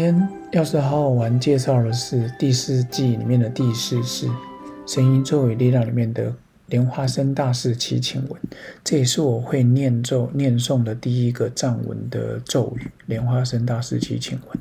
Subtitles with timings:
[0.00, 4.28] 今天要是好好玩，介绍的是第四季里面的第四式
[4.86, 6.32] 《神音咒语力量》里面的
[6.66, 8.40] 莲花生大士祈请文，
[8.84, 14.58] 这也是我会念咒念诵的第一个藏文的咒语——莲花生大士祈请文。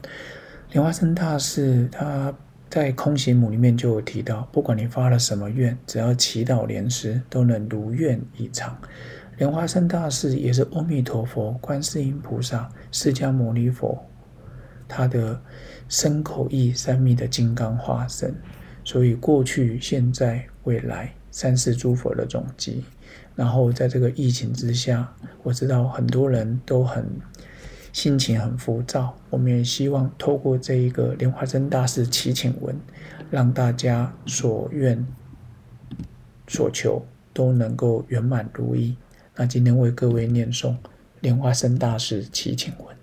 [0.71, 2.33] 莲花生大士他
[2.67, 8.75] 在空行母里面就有提到，不管你发了什么愿，只要祈祷莲师，都能如愿以偿。
[9.37, 14.03] 莲花生大士也是阿弥陀佛、观世音菩萨、释迦牟尼佛。
[14.87, 15.39] 他的
[15.87, 18.35] 身口意三密的金刚化身，
[18.83, 22.83] 所以过去、现在、未来三世诸佛的总集。
[23.35, 25.13] 然后在这个疫情之下，
[25.43, 27.05] 我知道很多人都很
[27.93, 29.15] 心情很浮躁。
[29.29, 32.75] 我们也希望透过这一个莲花生大师祈请文，
[33.29, 35.05] 让大家所愿
[36.47, 38.97] 所求都能够圆满如意。
[39.35, 40.75] 那今天为各位念诵
[41.21, 42.96] 莲花生大师祈请文。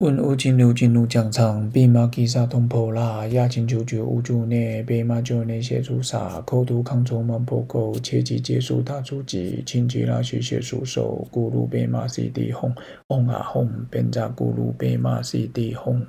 [0.00, 12.74] 问无尽流尽如江长，比玛吉萨通婆拉，亚金九九无住内，比玛九内谢诸萨，口吐康卓曼婆垢，切记结束大诸吉，清吉拉须谢属手，咕噜白马西地轰，
[13.08, 16.00] 轰啊轰，变扎咕噜白马西地轰。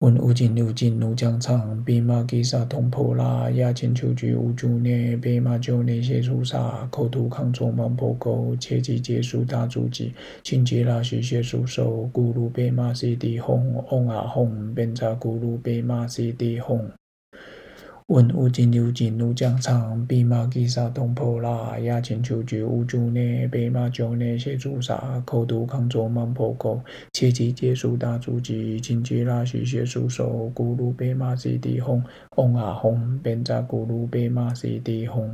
[0.00, 16.80] 闻无尽六尽如将长，比玛吉萨通婆拉，亚金九九无住内，比玛九内谢诸萨，口吐康卓曼婆沟，切记结束大诸吉，清吉拉须谢属手，咕噜贝玛西地吽，嗡啊吽，变扎咕噜贝玛西地吽。
[18.10, 32.02] 闻无尽流尽如江长，比玛吉萨通婆拉，亚金九九无住内，比玛九内谢朱砂，口读康卓曼婆口，切记借书大诸吉，金鸡拉须谢属手，咕噜白马是地吽，
[32.34, 35.32] 嗡啊轰，便扎咕噜白马是地轰。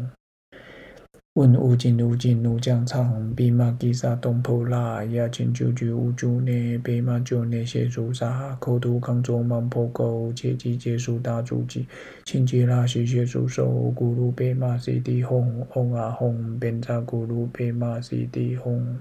[1.37, 11.87] 闻无尽如尽如江长，比玛吉萨东坡拉，亚金九九无住内，比玛九内写朱砂，口吐康卓曼婆垢，切记结束大诸吉，
[12.25, 18.97] 清吉拉西写朱手，咕噜兵马西地轰轰啊轰，边扎咕噜兵马西地轰。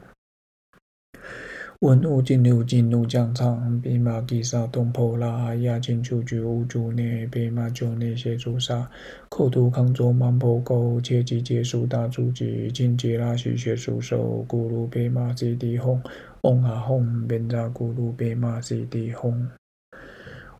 [1.81, 8.89] 文物进入进入疆场，兵马击杀东坡拉，亚金九九无主内，兵马就内谢诸萨，
[9.27, 15.99] 口读康卓曼婆垢，切记结束大诸吉，清吉拉西学出手，咕噜兵马西地吽，
[16.41, 19.45] 嗡啊轰，边扎咕噜兵马西地轰。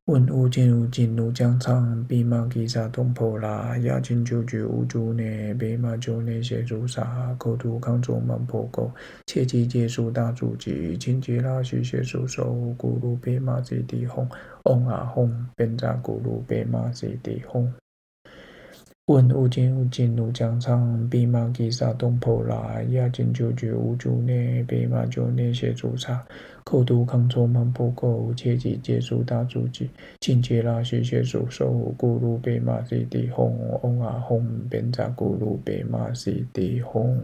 [0.06, 8.92] 闻无尽如尽如江长，比玛吉萨东婆拉，亚金九九无住内，比玛九内谢诸萨，口读康卓曼婆垢，
[9.26, 14.28] 切记结束大诸吉，清吉拉须谢属手，咕噜贝玛西地吽，
[14.66, 17.68] 嗡啊吽，变扎咕噜贝玛西地吽。
[19.08, 26.26] 闻无尽如尽如江长，比玛吉萨东婆拉，亚金九九无住内，比玛九内谢诸萨，
[26.64, 29.88] 口读康卓曼婆垢，切记结束大诸吉，
[30.22, 33.52] 清吉拉须谢属手，咕噜贝玛西地吽，
[33.84, 37.16] 嗡啊吽，变扎咕噜贝玛西地吽。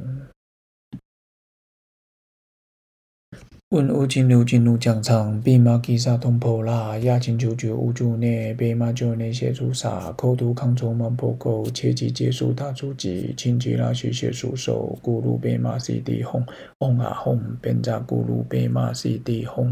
[3.72, 16.46] 闻无尽流尽如江长，比玛吉萨通婆拉，亚金九九无住内，比玛九内谢诸萨，口吐康卓曼婆垢，切记结束大诸吉，清吉拉须谢属手，咕噜白马西地轰，
[16.80, 19.72] 轰啊轰，变扎咕噜白马西地轰。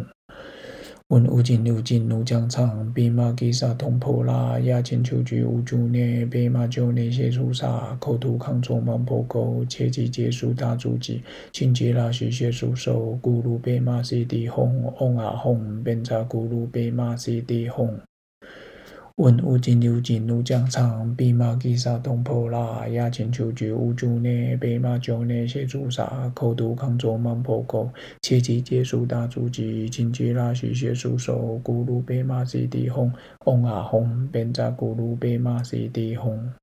[1.10, 17.90] 闻无尽六尽如将长，比玛吉萨通婆拉，亚金九九无住内，比玛九内谢诸萨，口吐康卓曼婆沟，切记结束大诸吉，清吉拉许谢属手，咕噜贝玛西地吽，嗡啊吽，变扎咕噜贝玛西地吽。
[19.20, 27.90] 闻无尽流尽如江长，比玛吉萨东坡拉，亚金九九无住内，比玛九内谢朱砂，口读康卓曼婆垢，
[28.22, 33.12] 切记结束大足迹，金鸡拉须谢属手，咕噜白马西地红，
[33.44, 36.54] 嗡啊吽，变扎咕噜白马西地红。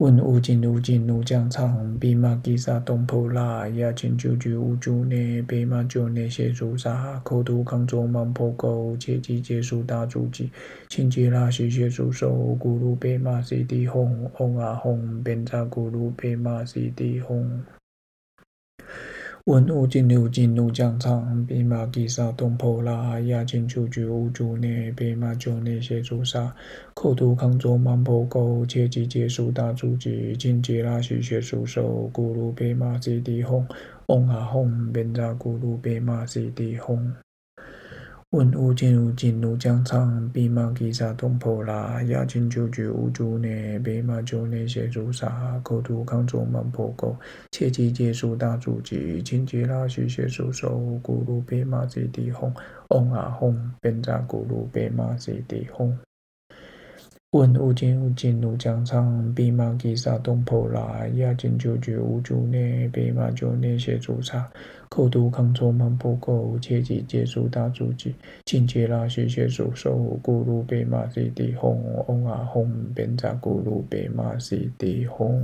[0.00, 10.50] 闻无尽如尽如江长，比马吉萨东坡拉，亚金九九无住内，比马九内写朱砂，口吐康卓曼婆垢，切记结束大诸吉，
[10.88, 17.60] 清吉拉西写朱手，咕噜贝玛西地红，红啊红，边扎咕噜贝玛西地红。
[19.46, 26.54] 文物进入进入疆场，兵马击杀东坡拉，亚金九九无主内，兵马就内谢诸萨，
[26.92, 33.64] 口读康卓曼婆垢，切记结束大诸吉，清吉拉西学出手，咕噜兵马西地吽，
[34.06, 37.10] 嗡啊轰，边扎咕噜兵马西地轰。
[38.30, 47.12] 问无尽无尽如江苍，比玛吉萨东婆拉，雅金九觉无诸内，比玛九内谢诸萨，口吐康卓曼婆垢，
[47.50, 52.52] 切记结束大主吉，清洁拉须谢诸手，咕噜比玛西地吽，
[52.90, 55.92] 嗡啊吽，变扎咕噜比玛西地吽。
[57.32, 64.48] 问无尽无尽如江苍，比玛吉萨东婆拉，雅金九觉无诸内，比玛九内谢诸萨。
[64.90, 68.12] 口吐康卓曼婆垢，切记结束大主吉，
[68.44, 75.40] 清洁拉须谢诸手，咕噜比玛西地轰，嗡啊轰，变扎咕噜比玛西地轰。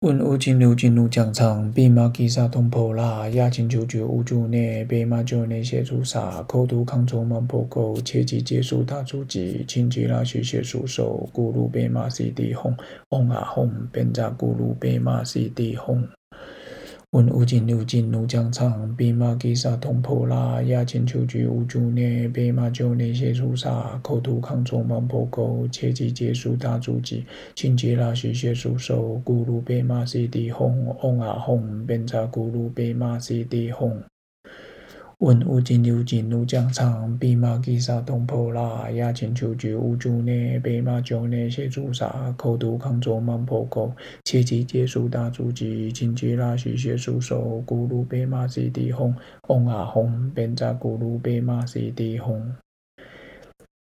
[0.00, 6.42] 问无尽如尽如江苍，比玛吉萨东婆拉，雅金九觉无诸内，比玛九内谢诸萨。
[6.42, 12.76] 口吐康卓曼婆垢，切记结束大主吉，清洁拉须谢诸手，咕噜比玛西地轰，
[13.08, 16.06] 嗡啊轰，变扎咕噜比玛西地轰。
[17.14, 23.96] 文武尽六尽怒江苍，比玛吉萨东婆拉，亚前秋菊无诸内，比玛九内谢诸萨。
[24.02, 27.24] 口吐康卓曼婆垢，切记结束大主吉，
[27.54, 30.74] 清洁拉须谢诸手，咕噜比玛西地吽，
[31.04, 33.92] 嗡啊轰，变扎咕噜比玛西地吽。
[35.18, 42.34] 问无尽如尽如江苍，比玛吉萨东坡拉，雅金九觉无诸内，比玛九内谢朱砂。
[42.36, 43.90] 口吐康卓曼婆垢，
[44.24, 49.14] 切记结束大主吉，清洁拉须谢诸手，咕噜白马西地红，
[49.48, 52.54] 嗡啊吽，变扎咕噜白马西地红。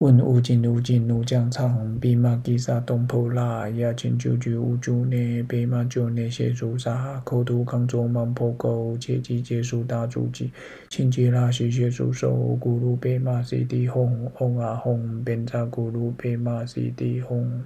[0.03, 7.21] 问无尽有尽如江苍，比马吉萨东坡拉，呀金九觉无诸内，比马九内谢诸萨。
[7.23, 10.51] 口吐康卓满坡沟，切记结束大主吉，
[10.89, 17.63] 清吉拉须谢诸手，咕噜比马西地红红啊红，边扎咕噜比马西地红。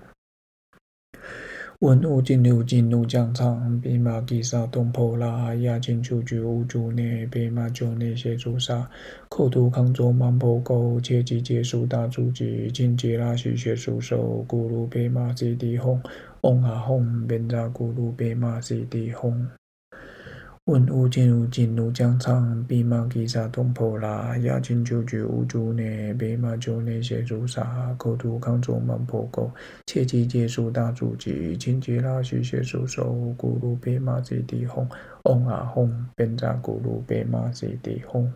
[1.82, 8.90] 文物进入进入战场兵马击杀东坡拉，雅金九觉无主内，兵马就内谢诸萨。
[9.30, 16.00] 口吐康州满坡沟，切记结束大主吉，清洁拉须谢诸手，咕噜比玛西地吽，
[16.42, 19.48] 嗡啊吽，变扎咕噜比玛西地轰。
[20.68, 27.96] 问无尽如尽如江苍，比玛吉萨东婆拉，雅金九觉无诸内，比玛九内谢诸萨。
[27.98, 29.50] 口吐康卓曼婆垢，
[29.86, 34.86] 切记结束大主吉，清洁拉须谢诸手，咕噜比玛西地吽，
[35.24, 38.28] 嗡啊吽，变扎咕噜比玛西地吽。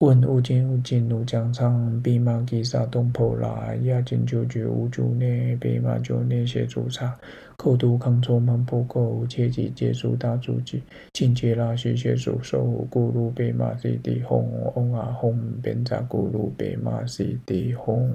[0.00, 7.14] 问无尽如尽如江苍，比玛吉萨东婆拉，亚金九觉无诸内，兵马九内谢诸萨。
[7.58, 10.82] 口读康州曼婆垢，切记结束大主吉，
[11.12, 14.42] 清洁拉须谢诸手，咕噜比玛西地吽，
[14.74, 18.08] 嗡啊吽，边扎咕噜比玛西地吽。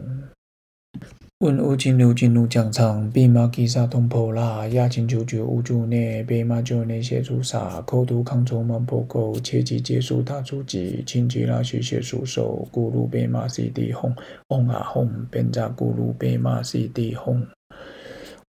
[1.40, 7.82] 问无尽如尽如江苍，比马吉萨东婆拉，雅金九觉无诸内，比玛九内谢诸萨。
[7.82, 14.16] 口吐康卓曼婆垢，切记结束大出级，青吉拉去写书手，咕噜白马西地吽，
[14.48, 17.46] 嗡啊轰，变扎咕噜白马西地吽。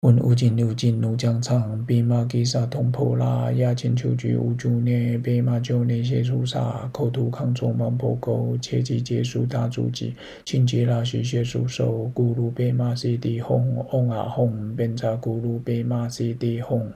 [0.06, 6.88] 问无尽如尽如江苍，比玛吉萨东婆拉，亚前求绝无诸内，比玛九内谢诸萨。
[6.92, 10.14] 口吐康卓满坡沟，切记结束大足迹，
[10.44, 16.88] 清洁拉须谢诸手，咕噜白马西地轰轰啊轰，变扎咕噜白马西地轰。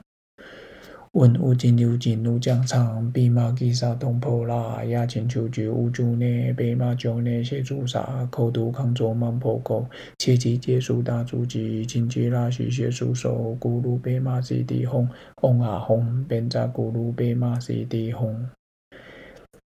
[1.12, 8.24] 问无尽如尽如江苍，比玛吉萨东破拉，亚前求觉无诸内，比玛九内谢朱砂。
[8.30, 9.84] 口吐康卓曼婆口，
[10.18, 18.48] 切记结束大足迹，金鸡拉许谢诸手，咕噜比玛西地轰，轰啊轰，边扎咕噜比玛西地轰。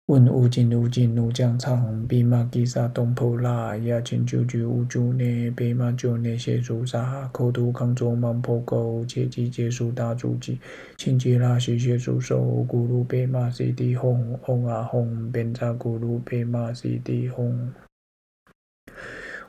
[0.07, 7.29] 问无尽如尽如江苍，比马吉萨东婆拉，雅金九觉无诸内，比玛九内谢苏萨。
[7.31, 10.59] 口吐康卓曼婆沟，切记结束大主吉，
[10.97, 17.29] 清吉拉西谢诸手，咕噜比马西地吽，嗡啊吽，变扎咕噜比马西地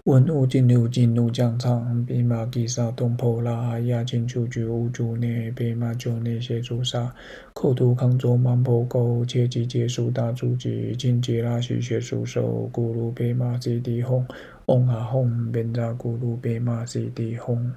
[0.04, 7.11] 文武进入进入将场，兵马击杀东坡拉，雅金九觉无诸内，比玛九内谢诸萨。
[7.54, 14.23] 口吐康卓曼婆垢，切记结束大主吉，清洁拉须谢诸手，咕噜兵马西敌轰，
[14.66, 17.73] 轰啊吽，变扎咕噜兵马西敌轰。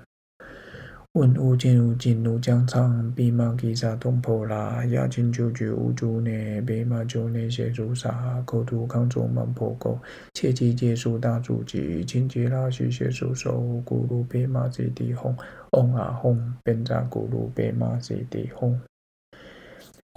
[1.18, 8.40] 问无尽如尽如江苍，比玛吉萨东婆拉，雅金九觉无诸内，比玛九内谢诸萨。
[8.46, 9.98] 口吐康卓曼婆沟，
[10.36, 15.34] 切记结束大主吉，清洁拉须谢诸手，咕噜比玛西地吽，
[15.72, 18.78] 嗡啊吽，变扎咕噜比玛西地吽。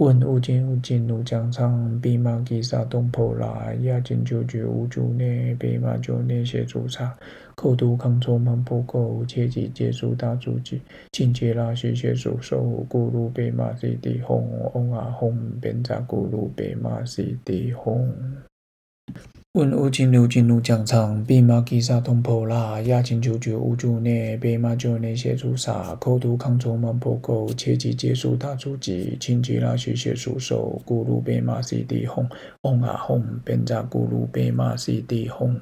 [0.01, 7.15] 问无尽如尽如江苍，比马吉萨东婆拉，雅金九觉无诸内，比马九内谢诸萨。
[7.53, 10.81] 口吐康卓曼婆垢，切记结束大主吉，
[11.11, 18.11] 清洁拉须谢诸手，咕噜比马西地轰，嗡啊轰，边扎咕噜比马西地轰。
[19.53, 32.25] 问乌金牛金如将唱，比马吉萨东婆拉，亚金九九乌朱涅，贝马九内谢祖萨，口吐康州曼婆沟，切记结束大祖吉，清吉拉许写出手，咕噜白马西地轰
[32.63, 35.59] 轰啊轰，变扎咕噜白马西地轰。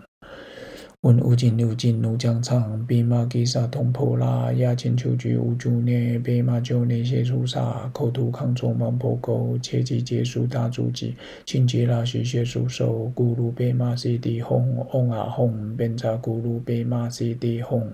[1.04, 11.16] 问乌金六金怒将唱，兵马击杀东婆拉，亚金九九乌九涅，白马九年写书杀，口吐康州曼婆沟，切记结束大祖吉，
[11.46, 17.90] 清吉拉许谢属手，咕噜白马西地轰，嗡啊轰，鞭扎咕噜白马西地轰。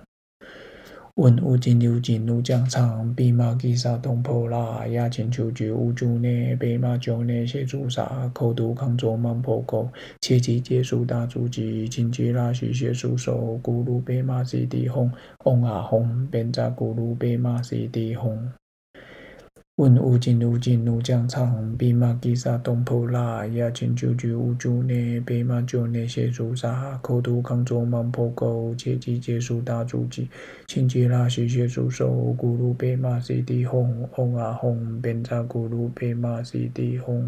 [1.15, 15.09] 问乌金牛金如将唱，比马吉萨东坡拉，亚金九九乌朱涅，白马九内谢祖萨，口读康州满坡沟，切记结束大祖吉，清吉拉许谢属手，咕噜白马是地哄，
[15.45, 18.51] 嗡啊哄，变扎咕噜白马是地红。
[19.77, 25.21] 问乌金如尽如将唱，比马吉萨东坡拉，亚千九九五九年。
[25.25, 30.29] 白马九年写朱砂，口吐康州曼婆沟，切记结束大祖吉，
[30.65, 37.27] 清吉拉许谢属手，咕噜白马西地哄，嗡啊哄，边扎咕噜白马西地哄。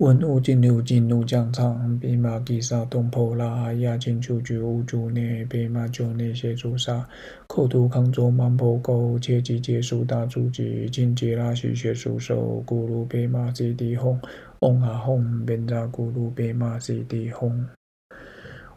[0.00, 7.06] 问乌金如金如将场，兵马击杀东坡拉，亚金出局乌珠内，兵马就内谢祖萨，
[7.46, 14.18] 口读康州曼婆沟，切记结束大祖吉，清吉拉许学出手，咕噜兵马西地轰，
[14.58, 17.62] 轰啊哄，变扎咕噜兵马西地轰。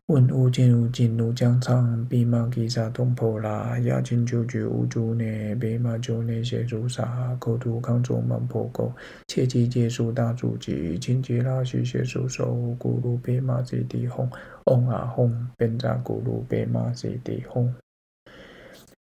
[0.07, 8.91] 问乌金如金如将唱，比马吉萨东婆拉，亚金九九乌朱涅，贝马九内谢祖萨，口读康州曼婆沟，
[9.27, 14.29] 切记结束大祖吉，清吉拉许谢属手，咕噜贝马西地哄，
[14.65, 17.73] 嗡啊哄，变扎咕噜贝马西地哄。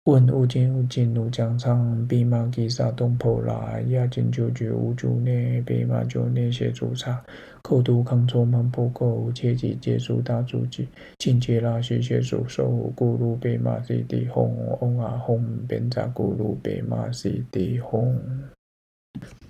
[0.04, 7.23] 问乌金如金如将唱，比马吉萨东婆拉，亚金九九乌朱涅，贝马九内谢祖萨，
[7.62, 10.88] 扣读康州曼婆沟，切记结束大祖吉，
[11.19, 18.19] 清吉拉许谢属手，咕噜贝马西地哄，嗡啊哄，变扎咕噜贝马西地哄。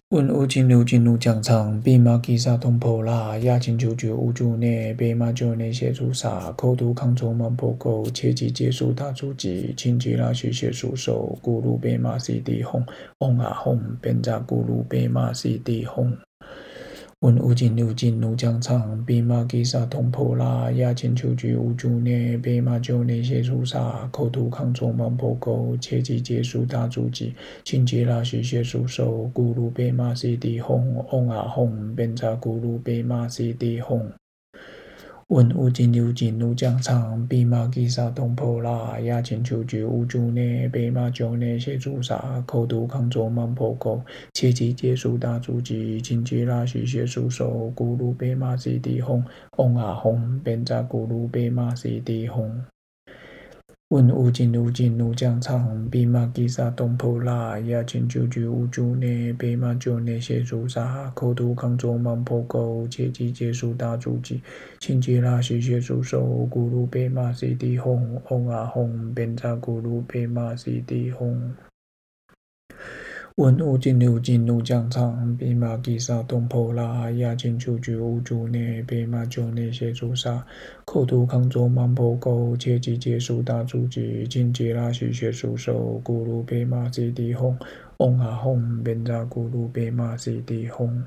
[0.09, 12.85] 问乌金如金如将唱，比马吉萨东婆拉，亚金九九乌朱涅，贝马九内谢祖萨，口读康州曼婆沟，切记结束大祖吉，清吉拉许谢属手，咕噜贝马西地哄，
[13.19, 16.13] 嗡啊哄，变扎咕噜贝马西地哄。
[17.21, 34.11] 问乌金如金如将唱，比马吉萨东婆拉，亚金九九乌朱涅，贝马九内谢祖萨，口吐康州曼婆沟，切记结束大祖吉，清吉拉许谢属手，咕噜贝马西地轰，嗡啊哄，变扎咕噜贝马西地轰。
[35.31, 49.25] 问乌金如金如将唱，比马吉萨东坡拉，亚金九九乌朱涅，白马九内谢祖萨，口读康州曼婆沟，切记结束大祖吉，清吉拉许谢叔手，咕噜白马西地哄，
[49.59, 52.51] 嗡啊轰，变扎咕噜白马西地轰。
[53.91, 64.41] 问乌金如金如将唱，比马吉萨东坡拉，亚千九九乌朱涅，贝马九内谢祖萨，口吐康州曼婆沟，切记结束大祖吉，
[64.79, 71.53] 清吉拉许谢属手，咕噜贝马西地轰轰啊哄，变扎咕噜贝马西地轰。
[73.41, 80.45] 文物进入进入战场兵马击杀东坡拉，亚金九九乌朱涅，贝马就内谢祖萨，
[80.85, 87.57] 口读康州曼婆沟，切记结束大祖吉，金吉拉许谢属手，咕噜兵马西地哄，
[87.97, 91.03] 嗡啊轰，边扎咕噜兵马西地轰。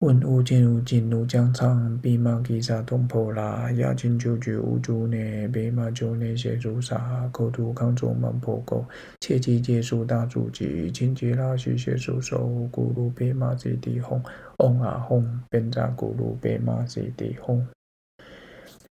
[0.00, 8.84] 问乌金如金如将唱，比马吉萨东婆拉，亚金九九乌朱涅，贝马九内谢祖萨，口吐康州曼婆沟，
[9.18, 14.22] 切记结束大祖吉，清吉拉许谢属手，咕噜贝马西地哄，
[14.58, 17.66] 嗡啊哄，变扎咕噜贝马西地哄。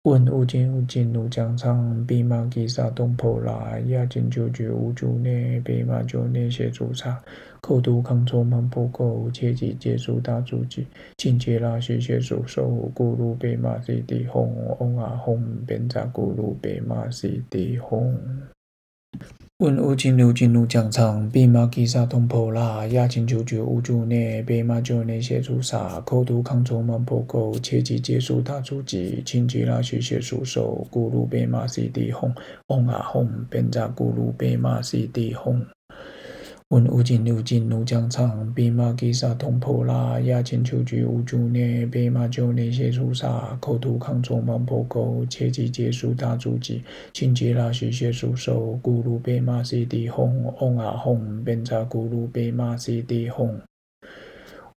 [0.03, 7.21] 问乌金如金如将唱，比马吉萨东婆拉，亚金九九乌朱涅，贝马九内谢祖萨，
[7.61, 18.17] 口读康州曼婆沟，切记结束大祖吉，清吉拉西谢属手，咕噜贝马西地哄，嗡啊哄，变扎咕噜贝马西地哄。
[19.61, 32.33] 问乌金如金如将唱，比马吉萨通婆拉，亚金九九乌朱涅，贝马九内谢祖萨，口读康州曼婆沟，切记结束大祖吉，清吉拉许谢属手，咕噜贝马西地哄，
[32.69, 35.63] 嗡啊哄，变扎咕噜贝马西地哄。
[36.71, 53.59] 问乌金如金如将唱，兵马吉萨东婆拉，亚金九九乌朱涅，贝马九内谢祖萨，口读康州曼婆沟，切记结束大祖吉，清吉拉许谢属手，咕噜贝马西地轰轰啊轰，变扎咕噜贝马西地轰。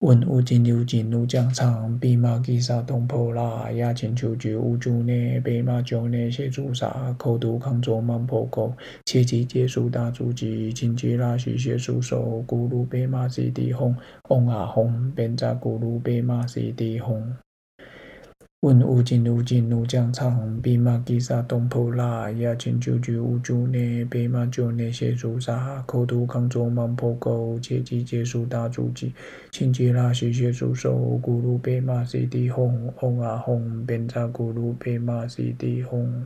[0.05, 8.71] 问有真有尽如江长，白马吉萨东坡拉，雅琴求觉无诸内，北马九年写朱砂，口吐康卓芒婆沟，
[9.07, 13.97] 切记结束大足迹，金鸡拉须写书手，咕噜白马是地红，
[14.29, 17.27] 嗡啊红，便扎咕噜白马是地红。
[18.65, 29.13] 问无尽如尽如江长，弼马吉萨东坡拉，雅琴求觉无诸内，北马九内写朱砂，口吐康卓芒婆沟，切记结束大足迹，
[29.51, 36.25] 请吉拉西写朱手，咕噜白马西地红，嗡啊红，边扎咕噜白马西地红。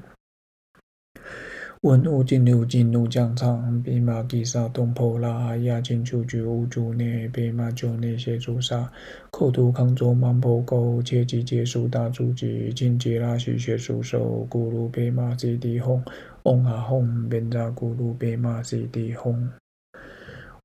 [1.83, 8.91] 文物进入，进入战场，兵马击杀东坡拉，雅琴求觉无诸内，北马九内写朱砂，
[9.31, 16.03] 寇图康卓芒婆沟，切记结束大足迹，请吉拉须写书手，咕噜北马西地红，
[16.43, 19.49] 嗡啊红，便扎咕噜北马西地红。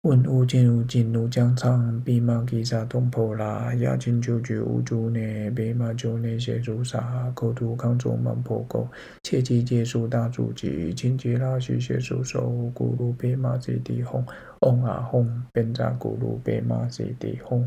[0.03, 8.85] 问无尽如尽如江长，弼马吉萨东坡拉，雅琴求觉无诸内，北马九内写朱砂，口读康卓芒婆沟，
[9.23, 14.25] 切记结束大足迹，请吉拉须写书手，咕噜北马吉地红，
[14.59, 17.65] 嗡啊红，便扎咕噜北马吉地红。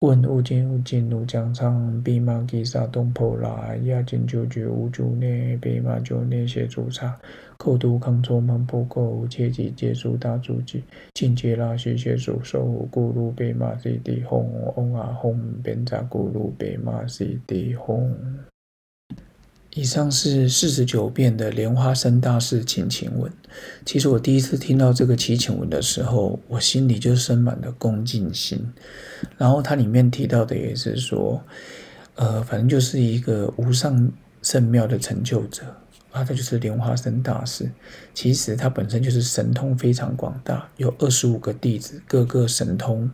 [0.00, 7.14] 问无尽如尽如江长，弼马吉萨东坡拉，雅琴求觉无诸内，北马九内写朱砂，
[7.58, 18.10] 口读康卓芒婆沟，切记结束大足迹，请吉拉须写书手，咕噜北马西地红，嗡啊红，便扎咕噜北马西地红。
[19.74, 23.30] 以上是四十九遍的莲花生大士祈请文。
[23.86, 28.72] 其实我第一次听到这个祈请文的时候，我心里就生满了恭敬心。
[29.38, 31.40] 然后它里面提到的也是说，
[32.16, 34.10] 呃，反正就是一个无上
[34.42, 35.62] 圣妙的成就者
[36.10, 37.70] 啊，他就是莲花生大士。
[38.12, 43.08] 其实他本身就是神通非常广大，有二十五个弟子，各个神通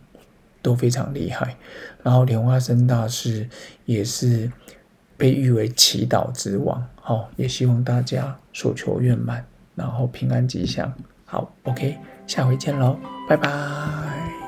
[0.63, 1.55] 都非常厉害。
[2.01, 3.47] 然后莲花生大士
[3.85, 4.51] 也是。
[5.17, 9.43] 被誉为祈祷之王，好，也希望大家所求圆满，
[9.75, 10.93] 然后平安吉祥。
[11.25, 12.97] 好，OK，下回见喽，
[13.27, 14.46] 拜拜。